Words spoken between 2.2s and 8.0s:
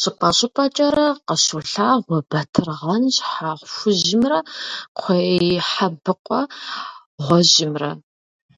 батыргъэн щхьэ хужьымрэ кхъуейхьэбыкъуэ гъуэжьымрэ.